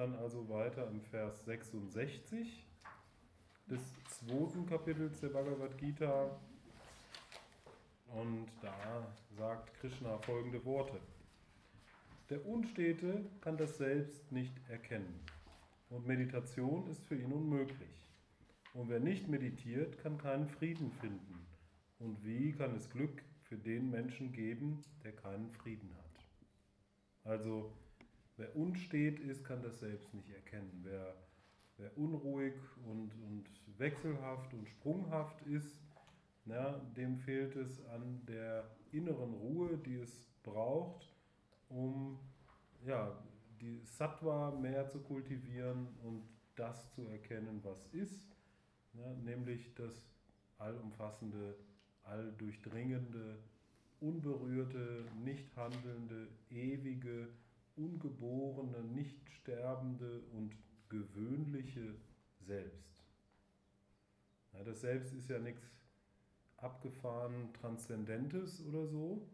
[0.00, 2.66] dann also weiter im Vers 66
[3.66, 6.40] des zweiten Kapitels der Bhagavad Gita.
[8.06, 10.98] Und da sagt Krishna folgende Worte.
[12.30, 15.20] Der Unstete kann das Selbst nicht erkennen
[15.90, 18.08] und Meditation ist für ihn unmöglich.
[18.72, 21.46] Und wer nicht meditiert, kann keinen Frieden finden.
[21.98, 27.32] Und wie kann es Glück für den Menschen geben, der keinen Frieden hat?
[27.32, 27.72] Also,
[28.40, 30.80] wer unstet ist, kann das selbst nicht erkennen.
[30.82, 31.14] Wer,
[31.76, 32.54] wer unruhig
[32.86, 33.44] und, und
[33.78, 35.78] wechselhaft und sprunghaft ist,
[36.46, 41.14] na, dem fehlt es an der inneren Ruhe, die es braucht,
[41.68, 42.18] um
[42.84, 43.22] ja,
[43.60, 46.22] die Sattva mehr zu kultivieren und
[46.56, 48.34] das zu erkennen, was ist
[48.94, 50.10] ja, nämlich das
[50.58, 51.56] allumfassende,
[52.04, 53.38] alldurchdringende,
[54.00, 57.28] unberührte, nicht handelnde, ewige,
[57.80, 60.54] ungeborene, nicht sterbende und
[60.88, 61.94] gewöhnliche
[62.40, 63.04] Selbst.
[64.52, 65.66] Ja, das Selbst ist ja nichts
[66.56, 69.28] abgefahren Transzendentes oder so,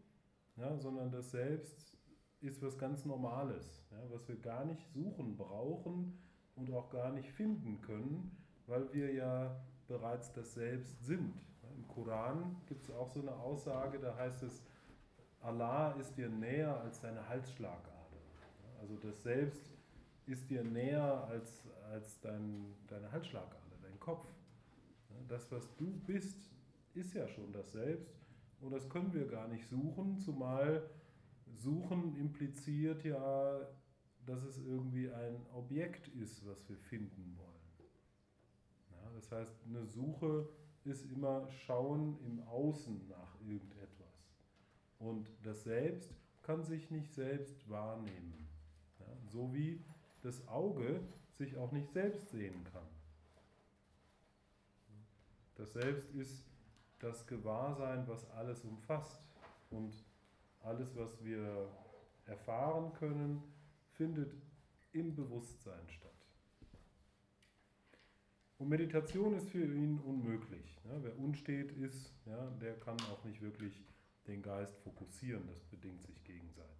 [0.55, 1.97] ja, sondern das Selbst
[2.39, 6.17] ist was ganz Normales, ja, was wir gar nicht suchen brauchen
[6.55, 8.37] und auch gar nicht finden können,
[8.67, 11.33] weil wir ja bereits das Selbst sind.
[11.75, 14.63] Im Koran gibt es auch so eine Aussage, da heißt es,
[15.41, 17.96] Allah ist dir näher als deine Halsschlagader.
[18.87, 19.75] Also das Selbst
[20.27, 24.25] ist dir näher als, als dein, deine Halsschlagader, dein Kopf.
[25.27, 26.49] Das, was du bist,
[26.93, 28.15] ist ja schon das Selbst
[28.61, 30.89] und das können wir gar nicht suchen, zumal
[31.53, 33.59] suchen impliziert ja,
[34.25, 37.89] dass es irgendwie ein Objekt ist, was wir finden wollen.
[38.91, 40.47] Ja, das heißt, eine Suche
[40.85, 44.31] ist immer Schauen im Außen nach irgendetwas.
[44.97, 48.47] Und das Selbst kann sich nicht selbst wahrnehmen.
[49.07, 49.81] Ja, so wie
[50.21, 52.87] das Auge sich auch nicht selbst sehen kann.
[55.55, 56.43] Das Selbst ist
[56.99, 59.21] das Gewahrsein, was alles umfasst.
[59.69, 59.93] Und
[60.61, 61.69] alles, was wir
[62.25, 63.41] erfahren können,
[63.93, 64.35] findet
[64.91, 66.11] im Bewusstsein statt.
[68.59, 70.79] Und Meditation ist für ihn unmöglich.
[70.85, 73.83] Ja, wer unstet ist, ja, der kann auch nicht wirklich
[74.25, 75.47] den Geist fokussieren.
[75.47, 76.76] Das bedingt sich gegenseitig.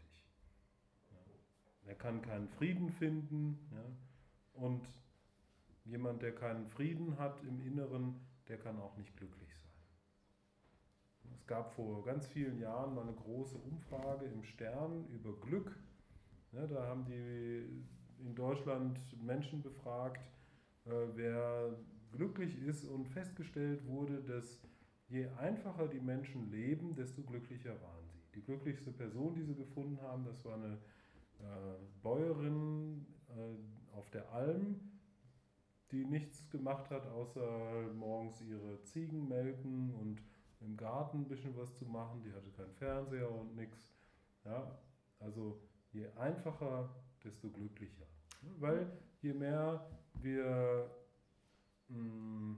[1.88, 1.94] Ja.
[1.94, 3.58] Er kann keinen Frieden finden.
[4.54, 4.88] Und
[5.86, 9.72] jemand, der keinen Frieden hat im Inneren, der kann auch nicht glücklich sein.
[11.34, 15.76] Es gab vor ganz vielen Jahren mal eine große Umfrage im Stern über Glück.
[16.52, 17.86] da haben die
[18.20, 20.26] in Deutschland Menschen befragt,
[20.86, 21.78] äh, wer
[22.12, 24.60] glücklich ist und festgestellt wurde, dass
[25.08, 28.20] je einfacher die Menschen leben, desto glücklicher waren sie.
[28.36, 30.80] Die glücklichste Person, die sie gefunden haben, das war eine
[32.02, 34.80] Bäuerin äh, auf der Alm,
[35.92, 40.22] die nichts gemacht hat, außer morgens ihre Ziegen melken und
[40.62, 42.22] im Garten ein bisschen was zu machen.
[42.24, 43.94] Die hatte keinen Fernseher und nichts.
[44.44, 44.80] Ja,
[45.20, 45.62] also
[45.92, 46.90] je einfacher,
[47.24, 48.06] desto glücklicher.
[48.60, 49.86] Weil je mehr
[50.22, 50.90] wir
[51.90, 52.56] mm,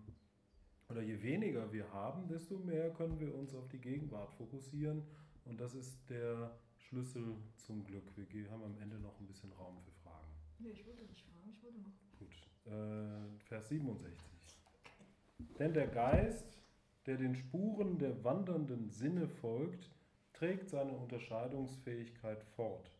[0.89, 5.03] oder je weniger wir haben, desto mehr können wir uns auf die Gegenwart fokussieren.
[5.45, 8.03] Und das ist der Schlüssel zum Glück.
[8.15, 10.27] Wir haben am Ende noch ein bisschen Raum für Fragen.
[10.59, 11.91] Nee, ich wollte nicht fragen, ich wollte noch.
[12.17, 12.47] Gut.
[12.65, 14.17] Äh, Vers 67.
[15.59, 16.61] Denn der Geist,
[17.05, 19.89] der den Spuren der wandernden Sinne folgt,
[20.33, 22.91] trägt seine Unterscheidungsfähigkeit fort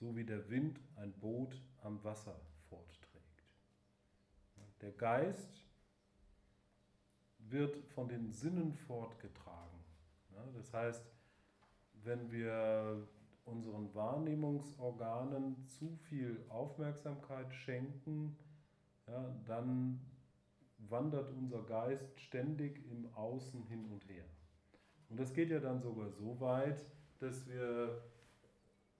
[0.00, 2.40] so wie der Wind ein Boot am Wasser
[2.70, 3.44] fortträgt.
[4.80, 5.66] Der Geist
[7.38, 9.78] wird von den Sinnen fortgetragen.
[10.54, 11.04] Das heißt,
[12.04, 13.08] wenn wir
[13.44, 18.36] unseren Wahrnehmungsorganen zu viel Aufmerksamkeit schenken,
[19.06, 20.00] ja, dann
[20.78, 24.24] wandert unser Geist ständig im Außen hin und her.
[25.08, 26.86] Und das geht ja dann sogar so weit,
[27.18, 28.02] dass wir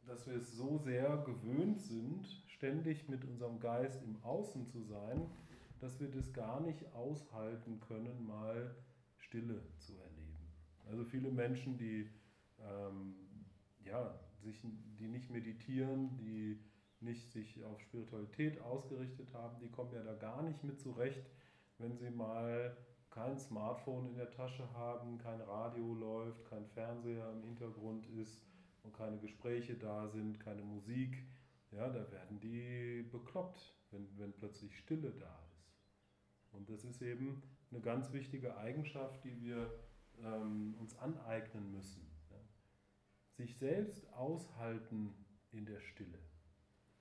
[0.06, 5.30] dass wir es so sehr gewöhnt sind, ständig mit unserem Geist im Außen zu sein,
[5.78, 8.74] dass wir das gar nicht aushalten können, mal
[9.18, 10.52] Stille zu erleben.
[10.90, 12.08] Also viele Menschen, die,
[12.68, 13.14] ähm,
[13.84, 14.64] ja, sich,
[14.98, 16.58] die nicht meditieren, die
[17.00, 21.24] nicht sich auf Spiritualität ausgerichtet haben, die kommen ja da gar nicht mit zurecht,
[21.78, 22.76] wenn sie mal
[23.10, 28.40] kein Smartphone in der Tasche haben, kein Radio läuft, kein Fernseher im Hintergrund ist
[28.82, 31.24] und keine Gespräche da sind, keine Musik,
[31.72, 35.72] ja, da werden die bekloppt, wenn, wenn plötzlich Stille da ist.
[36.52, 39.72] Und das ist eben eine ganz wichtige Eigenschaft, die wir
[40.22, 42.06] ähm, uns aneignen müssen.
[43.40, 45.14] Sich selbst aushalten
[45.50, 46.18] in der Stille.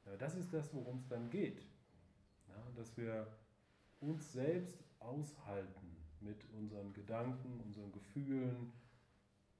[0.06, 1.68] Ja, das ist das, worum es dann geht.
[2.48, 3.28] Ja, dass wir
[4.00, 8.72] uns selbst aushalten mit unseren Gedanken, unseren Gefühlen,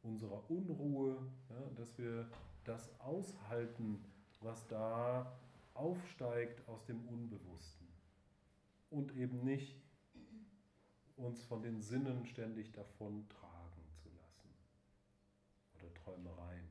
[0.04, 1.18] unserer Unruhe,
[1.50, 2.30] ja, dass wir
[2.64, 4.02] das aushalten,
[4.40, 5.38] was da
[5.74, 7.90] aufsteigt aus dem Unbewussten
[8.90, 9.76] und eben nicht
[11.18, 14.50] uns von den Sinnen ständig davon tragen zu lassen
[15.76, 16.70] oder Träumereien.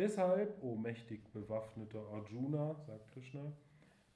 [0.00, 3.52] Deshalb, o mächtig bewaffneter Arjuna, sagt Krishna,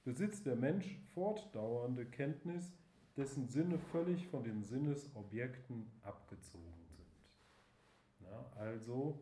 [0.03, 2.73] besitzt der Mensch fortdauernde Kenntnis,
[3.19, 8.27] dessen Sinne völlig von den Sinnesobjekten abgezogen sind.
[8.27, 9.21] Ja, also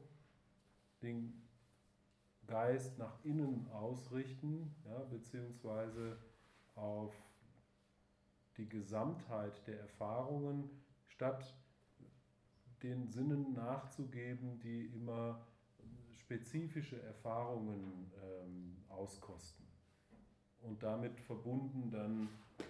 [1.02, 1.42] den
[2.46, 6.16] Geist nach innen ausrichten, ja, beziehungsweise
[6.76, 7.12] auf
[8.56, 10.70] die Gesamtheit der Erfahrungen,
[11.08, 11.56] statt
[12.84, 15.44] den Sinnen nachzugeben, die immer
[16.32, 19.66] spezifische Erfahrungen ähm, auskosten.
[20.62, 22.28] Und damit verbunden dann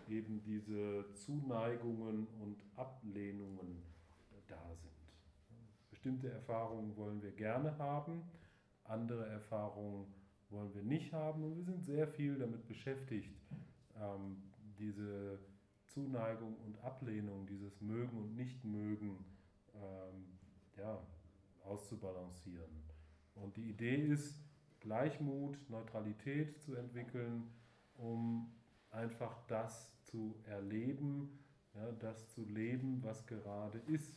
[0.08, 3.82] eben diese Zuneigungen und Ablehnungen
[4.48, 4.90] da sind.
[5.90, 8.24] Bestimmte Erfahrungen wollen wir gerne haben,
[8.82, 10.12] andere Erfahrungen
[10.50, 13.30] wollen wir nicht haben und wir sind sehr viel damit beschäftigt,
[13.96, 14.42] ähm,
[14.76, 15.38] diese
[15.86, 19.24] Zuneigung und Ablehnung, dieses Mögen und Nichtmögen
[19.74, 20.38] ähm,
[20.76, 20.98] ja,
[21.64, 22.91] auszubalancieren.
[23.34, 24.42] Und die Idee ist,
[24.80, 27.50] Gleichmut, Neutralität zu entwickeln,
[27.96, 28.52] um
[28.90, 31.38] einfach das zu erleben,
[31.74, 34.12] ja, das zu leben, was gerade ist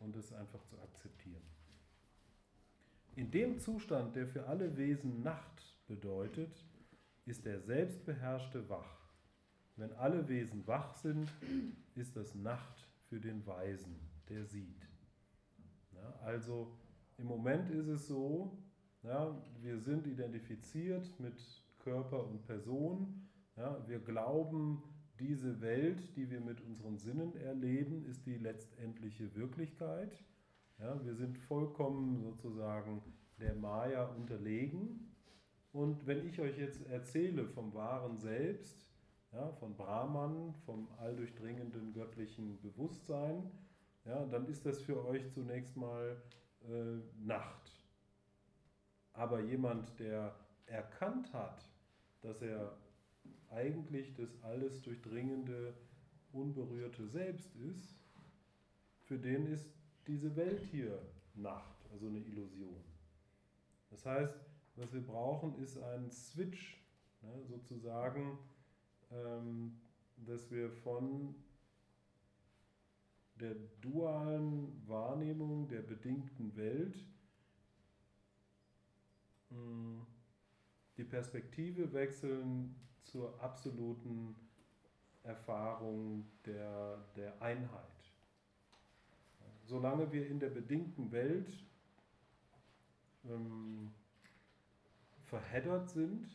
[0.00, 1.42] und es einfach zu akzeptieren.
[3.16, 6.64] In dem Zustand, der für alle Wesen Nacht bedeutet,
[7.26, 8.98] ist der Selbstbeherrschte wach.
[9.76, 11.32] Wenn alle Wesen wach sind,
[11.94, 13.98] ist das Nacht für den Weisen,
[14.28, 14.88] der sieht.
[15.92, 16.76] Ja, also
[17.20, 18.58] im Moment ist es so,
[19.02, 21.34] ja, wir sind identifiziert mit
[21.78, 23.28] Körper und Person.
[23.56, 24.82] Ja, wir glauben,
[25.18, 30.24] diese Welt, die wir mit unseren Sinnen erleben, ist die letztendliche Wirklichkeit.
[30.78, 33.02] Ja, wir sind vollkommen sozusagen
[33.38, 35.14] der Maya unterlegen.
[35.72, 38.86] Und wenn ich euch jetzt erzähle vom wahren Selbst,
[39.32, 43.50] ja, von Brahman, vom alldurchdringenden göttlichen Bewusstsein,
[44.04, 46.16] ja, dann ist das für euch zunächst mal
[46.68, 47.72] äh, Nacht.
[49.12, 50.34] Aber jemand, der
[50.66, 51.68] erkannt hat,
[52.22, 52.76] dass er
[53.50, 55.74] eigentlich das alles durchdringende,
[56.32, 57.96] unberührte Selbst ist,
[59.04, 59.68] für den ist
[60.06, 61.00] diese Welt hier
[61.34, 62.84] Nacht, also eine Illusion.
[63.90, 64.38] Das heißt,
[64.76, 66.80] was wir brauchen, ist ein Switch,
[67.22, 68.38] ne, sozusagen,
[69.10, 69.80] ähm,
[70.16, 71.34] dass wir von
[73.40, 77.04] der dualen Wahrnehmung der bedingten Welt
[79.48, 80.06] hm,
[80.96, 84.36] die Perspektive wechseln zur absoluten
[85.22, 88.12] Erfahrung der, der Einheit.
[89.64, 91.64] Solange wir in der bedingten Welt
[93.24, 93.90] ähm,
[95.24, 96.28] verheddert sind,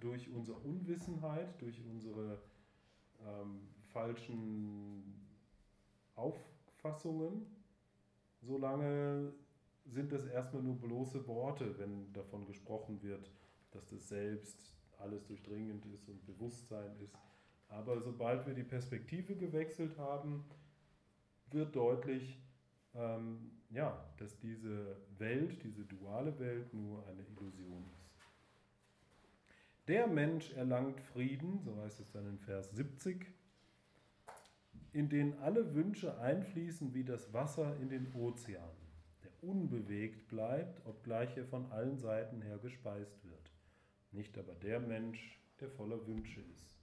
[0.00, 2.42] durch unsere Unwissenheit, durch unsere
[3.24, 3.60] ähm,
[3.92, 5.15] falschen
[6.16, 7.46] Auffassungen,
[8.40, 9.32] solange
[9.84, 13.30] sind das erstmal nur bloße Worte, wenn davon gesprochen wird,
[13.70, 17.16] dass das Selbst alles durchdringend ist und Bewusstsein ist.
[17.68, 20.44] Aber sobald wir die Perspektive gewechselt haben,
[21.50, 22.40] wird deutlich,
[22.94, 28.06] ähm, ja, dass diese Welt, diese duale Welt nur eine Illusion ist.
[29.88, 33.26] Der Mensch erlangt Frieden, so heißt es dann in Vers 70,
[34.96, 38.76] in den alle Wünsche einfließen wie das Wasser in den Ozean,
[39.22, 43.52] der unbewegt bleibt, obgleich er von allen Seiten her gespeist wird.
[44.10, 46.74] Nicht aber der Mensch, der voller Wünsche ist.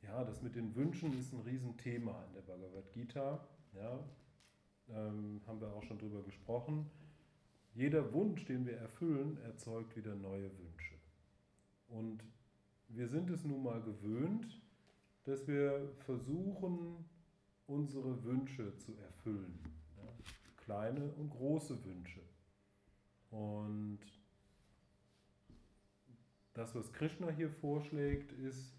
[0.00, 3.46] Ja, das mit den Wünschen ist ein Riesenthema in der Bhagavad Gita.
[3.74, 4.02] Ja,
[4.88, 6.90] ähm, haben wir auch schon drüber gesprochen.
[7.74, 10.94] Jeder Wunsch, den wir erfüllen, erzeugt wieder neue Wünsche.
[11.88, 12.24] Und
[12.88, 14.62] wir sind es nun mal gewöhnt,
[15.28, 17.04] dass wir versuchen,
[17.66, 19.58] unsere Wünsche zu erfüllen.
[19.98, 20.08] Ja?
[20.56, 22.22] Kleine und große Wünsche.
[23.30, 24.00] Und
[26.54, 28.74] das, was Krishna hier vorschlägt, ist,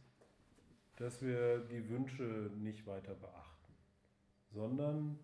[0.95, 3.73] dass wir die Wünsche nicht weiter beachten,
[4.49, 5.19] sondern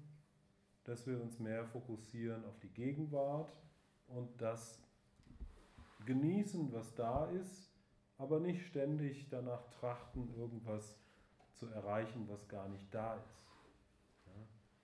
[0.84, 3.52] dass wir uns mehr fokussieren auf die Gegenwart
[4.08, 4.80] und das
[6.06, 7.72] genießen, was da ist,
[8.20, 10.96] aber nicht ständig danach trachten, irgendwas
[11.56, 13.42] zu erreichen, was gar nicht da ist.
[14.28, 14.34] Ja?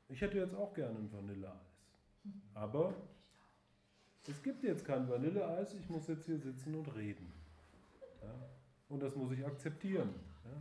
[0.10, 1.78] Ich hätte jetzt auch gerne ein Vanilleeis,
[2.54, 2.94] aber
[4.28, 7.32] es gibt jetzt kein Vanilleeis, ich muss jetzt hier sitzen und reden.
[8.22, 8.34] Ja?
[8.90, 10.14] Und das muss ich akzeptieren.
[10.46, 10.52] Ja?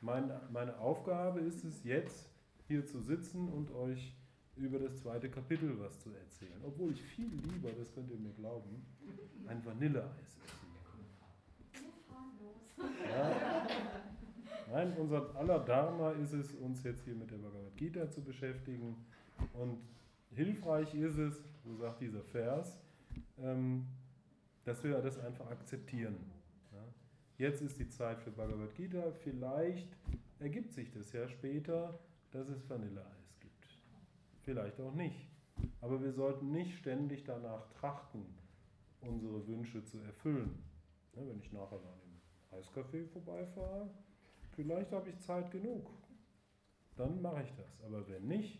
[0.00, 2.30] Meine, meine Aufgabe ist es jetzt,
[2.68, 4.14] hier zu sitzen und euch
[4.56, 6.60] über das zweite Kapitel was zu erzählen.
[6.64, 8.84] Obwohl ich viel lieber, das könnt ihr mir glauben,
[9.46, 10.68] ein Vanilleeis essen
[12.38, 13.08] würde.
[13.08, 13.66] Ja.
[14.70, 18.96] Nein, unser aller Dharma ist es, uns jetzt hier mit der Bhagavad Gita zu beschäftigen.
[19.54, 19.78] Und
[20.30, 22.78] hilfreich ist es, so sagt dieser Vers,
[23.38, 23.86] ähm,
[24.64, 26.16] dass wir das einfach akzeptieren.
[27.38, 29.12] Jetzt ist die Zeit für Bhagavad Gita.
[29.22, 29.88] Vielleicht
[30.40, 31.98] ergibt sich das ja später,
[32.32, 33.78] dass es Vanilleeis gibt.
[34.42, 35.30] Vielleicht auch nicht.
[35.80, 38.26] Aber wir sollten nicht ständig danach trachten,
[39.00, 40.62] unsere Wünsche zu erfüllen.
[41.14, 43.88] wenn ich nachher an dem Eiscafé vorbeifahre,
[44.58, 45.88] vielleicht habe ich Zeit genug.
[46.96, 47.80] Dann mache ich das.
[47.86, 48.58] Aber wenn nicht,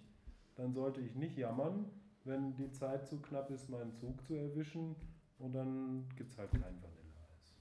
[0.54, 1.90] dann sollte ich nicht jammern,
[2.22, 4.94] wenn die Zeit zu knapp ist, meinen Zug zu erwischen
[5.40, 7.56] und dann gibt es halt kein Vanilleeis.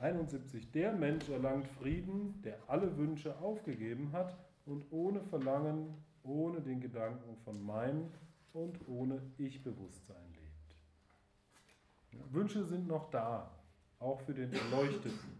[0.00, 0.70] 71.
[0.72, 7.38] Der Mensch erlangt Frieden, der alle Wünsche aufgegeben hat und ohne Verlangen, ohne den Gedanken
[7.38, 8.12] von mein
[8.52, 12.32] und ohne Ich-Bewusstsein lebt.
[12.32, 13.50] Wünsche sind noch da,
[13.98, 15.38] auch für den Erleuchteten.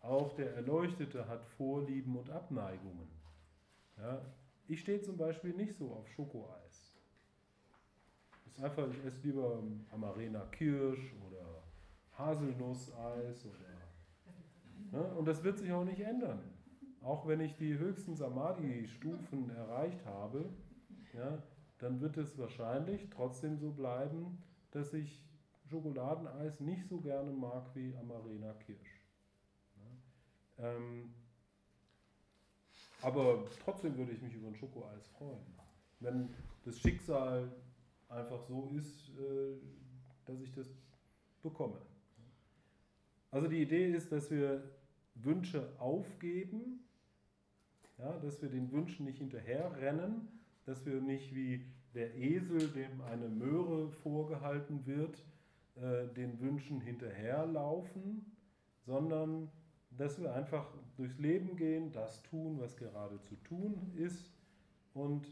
[0.00, 3.08] Auch der Erleuchtete hat Vorlieben und Abneigungen.
[3.98, 4.22] Ja,
[4.66, 6.96] ich stehe zum Beispiel nicht so auf Schokoeis.
[8.46, 11.62] Ist einfach, ich esse lieber Amarena Kirsch oder
[12.12, 13.70] Haselnusseis oder.
[14.92, 15.14] Ne?
[15.14, 16.40] Und das wird sich auch nicht ändern.
[17.02, 20.50] Auch wenn ich die höchsten Samadhi-Stufen erreicht habe,
[21.14, 21.42] ja,
[21.78, 25.22] dann wird es wahrscheinlich trotzdem so bleiben, dass ich
[25.70, 29.00] Schokoladeneis nicht so gerne mag wie Amarena Kirsch.
[29.76, 31.14] Ja, ähm,
[33.02, 35.40] aber trotzdem würde ich mich über ein Schokoeis freuen.
[36.00, 36.34] Wenn
[36.64, 37.50] das Schicksal
[38.08, 39.56] einfach so ist, äh,
[40.26, 40.66] dass ich das
[41.42, 41.80] bekomme.
[43.30, 44.62] Also die Idee ist, dass wir
[45.14, 46.84] Wünsche aufgeben,
[47.98, 50.28] ja, dass wir den Wünschen nicht hinterherrennen,
[50.64, 55.22] dass wir nicht wie der Esel, dem eine Möhre vorgehalten wird,
[55.80, 58.36] äh, den Wünschen hinterherlaufen,
[58.84, 59.50] sondern
[59.90, 64.30] dass wir einfach durchs Leben gehen, das tun, was gerade zu tun ist
[64.94, 65.26] und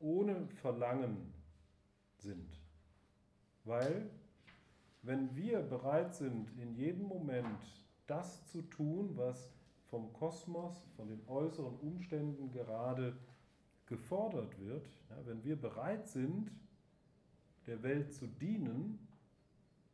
[0.00, 1.32] ohne Verlangen
[2.18, 2.60] sind.
[3.64, 4.10] Weil
[5.02, 7.58] wenn wir bereit sind, in jedem Moment
[8.06, 9.50] das zu tun, was
[9.86, 13.16] vom Kosmos, von den äußeren Umständen gerade
[13.86, 16.50] gefordert wird, ja, wenn wir bereit sind,
[17.66, 18.98] der Welt zu dienen,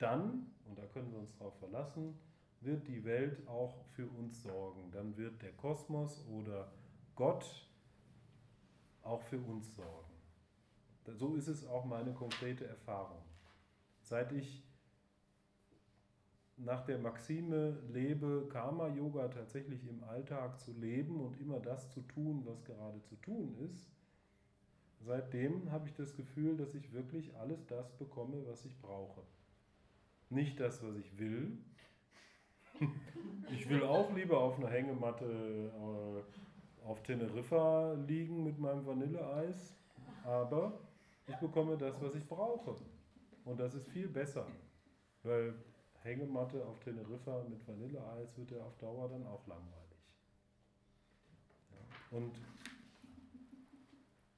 [0.00, 2.18] dann, und da können wir uns darauf verlassen,
[2.60, 4.90] wird die Welt auch für uns sorgen.
[4.90, 6.72] Dann wird der Kosmos oder
[7.14, 7.68] Gott
[9.02, 10.10] auch für uns sorgen.
[11.06, 13.22] So ist es auch meine konkrete Erfahrung.
[14.02, 14.64] Seit ich
[16.56, 22.42] nach der Maxime lebe, Karma-Yoga tatsächlich im Alltag zu leben und immer das zu tun,
[22.44, 23.90] was gerade zu tun ist,
[25.00, 29.22] seitdem habe ich das Gefühl, dass ich wirklich alles das bekomme, was ich brauche.
[30.30, 31.58] Nicht das, was ich will.
[33.52, 39.74] Ich will auch lieber auf einer Hängematte äh, auf Teneriffa liegen mit meinem Vanilleeis,
[40.24, 40.80] aber
[41.26, 42.76] ich bekomme das, was ich brauche.
[43.44, 44.46] Und das ist viel besser,
[45.24, 45.54] weil
[46.02, 49.98] Hängematte auf Teneriffa mit Vanilleeis wird ja auf Dauer dann auch langweilig.
[52.12, 52.40] Und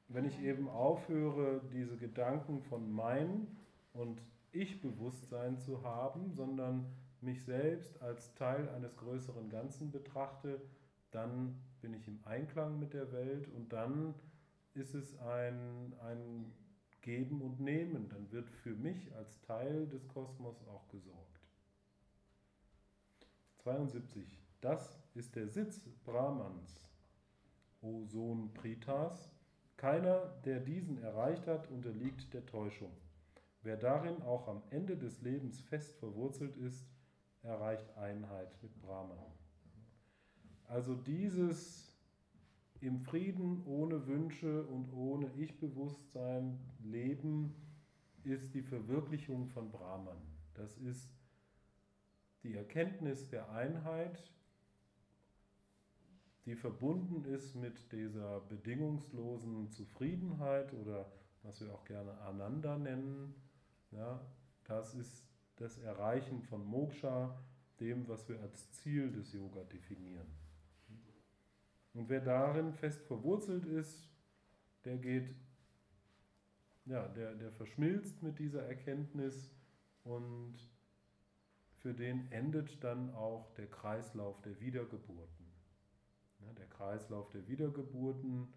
[0.09, 3.47] wenn ich eben aufhöre, diese Gedanken von mein
[3.93, 4.21] und
[4.53, 6.87] Ich-Bewusstsein zu haben, sondern
[7.21, 10.61] mich selbst als Teil eines größeren Ganzen betrachte,
[11.11, 14.15] dann bin ich im Einklang mit der Welt und dann
[14.75, 16.53] ist es ein, ein
[17.03, 18.09] Geben und Nehmen.
[18.09, 21.41] Dann wird für mich als Teil des Kosmos auch gesorgt.
[23.59, 24.39] 72.
[24.61, 26.89] Das ist der Sitz Brahmans,
[27.81, 29.31] o Sohn Pritas.
[29.77, 32.93] Keiner, der diesen erreicht hat, unterliegt der Täuschung.
[33.63, 36.85] Wer darin auch am Ende des Lebens fest verwurzelt ist,
[37.43, 39.19] erreicht Einheit mit Brahman.
[40.67, 41.97] Also dieses
[42.81, 47.55] im Frieden, ohne Wünsche und ohne Ich-Bewusstsein leben,
[48.25, 50.17] ist die Verwirklichung von Brahman.
[50.55, 51.09] Das ist
[52.43, 54.33] die Erkenntnis der Einheit,
[56.45, 61.13] die verbunden ist mit dieser bedingungslosen Zufriedenheit oder
[61.45, 63.35] was wir auch gerne Ananda nennen,
[63.93, 64.21] ja,
[64.65, 67.39] das ist das Erreichen von Moksha,
[67.81, 70.27] dem, was wir als Ziel des Yoga definieren.
[71.95, 74.09] Und wer darin fest verwurzelt ist,
[74.85, 75.35] der geht
[76.87, 79.55] ja, der, der verschmilzt mit dieser Erkenntnis
[80.05, 80.57] und
[81.77, 85.47] für den endet dann auch der Kreislauf der Wiedergeburten.
[86.41, 88.53] Ja, der Kreislauf der Wiedergeburten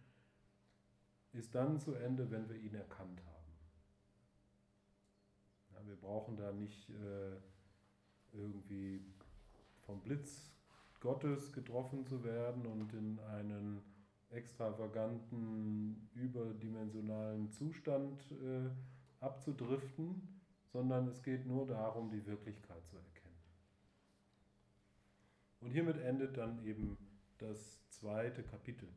[1.34, 3.45] ist dann zu Ende, wenn wir ihn erkannt haben.
[5.86, 7.38] Wir brauchen da nicht äh,
[8.34, 9.02] irgendwie
[9.86, 10.52] vom Blitz
[11.00, 13.84] Gottes getroffen zu werden und in einen
[14.32, 18.70] extravaganten, überdimensionalen Zustand äh,
[19.24, 20.42] abzudriften,
[20.74, 23.40] sondern es geht nur darum, die Wirklichkeit zu erkennen.
[25.62, 26.98] Und hiermit endet dann eben
[27.38, 28.90] das zweite Kapitel